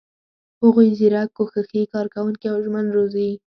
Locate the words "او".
2.51-2.57